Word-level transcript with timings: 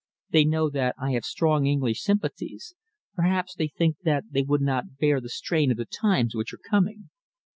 "They 0.31 0.45
know 0.45 0.71
that 0.71 0.95
I 0.99 1.11
have 1.11 1.25
strong 1.25 1.67
English 1.67 2.01
sympathies. 2.01 2.73
Perhaps 3.13 3.53
they 3.53 3.67
think 3.67 3.97
that 4.03 4.23
they 4.31 4.41
would 4.41 4.59
not 4.61 4.97
bear 4.97 5.21
the 5.21 5.29
strain 5.29 5.69
of 5.69 5.77
the 5.77 5.85
times 5.85 6.33
which 6.33 6.51
are 6.55 6.67
coming." 6.71 7.09